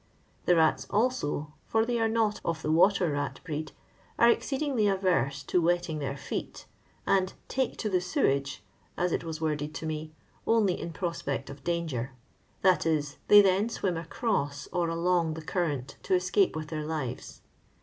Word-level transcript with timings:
The 0.47 0.53
lats 0.53 0.87
also— 0.89 1.53
for 1.69 1.85
they 1.85 1.99
are 1.99 2.07
not 2.07 2.41
of 2.43 2.63
the 2.63 2.71
water 2.71 3.13
mt 3.15 3.43
breed— 3.43 3.71
are 4.17 4.31
exceedingly 4.31 4.87
averse 4.87 5.43
to 5.43 5.61
wetting 5.61 5.99
their 5.99 6.17
feet, 6.17 6.65
and" 7.05 7.31
take 7.57 7.77
to 7.77 7.87
the 7.87 8.01
sewage," 8.01 8.63
as 8.97 9.11
it 9.11 9.23
was 9.23 9.39
worded 9.39 9.75
to 9.75 9.85
me, 9.85 10.11
only 10.47 10.81
in 10.81 10.91
prospect 10.91 11.51
of 11.51 11.63
danger; 11.63 12.13
that 12.63 12.83
is, 12.83 13.17
.they 13.27 13.43
then 13.43 13.69
swim 13.69 13.95
across 13.95 14.65
or 14.73 14.89
along 14.89 15.35
the 15.35 15.41
current 15.43 15.97
to 16.01 16.15
escape 16.15 16.55
with 16.55 16.69
their 16.69 16.83
lives. 16.83 17.41